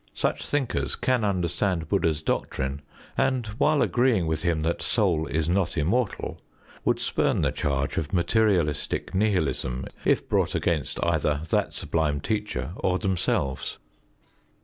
[0.15, 2.81] Such thinkers can understand Bud╠Żd╠Żha's doctrine
[3.19, 6.39] and, while agreeing with him that soul is not immortal,
[6.83, 12.97] would spurn the charge of materialistic nihilism, if brought against either that sublime teacher or
[12.97, 13.77] themselves.